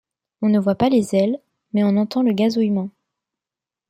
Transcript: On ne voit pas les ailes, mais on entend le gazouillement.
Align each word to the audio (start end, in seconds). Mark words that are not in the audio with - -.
On 0.41 0.49
ne 0.49 0.57
voit 0.57 0.73
pas 0.73 0.89
les 0.89 1.13
ailes, 1.13 1.37
mais 1.73 1.83
on 1.83 1.95
entend 1.95 2.23
le 2.23 2.33
gazouillement. 2.33 2.89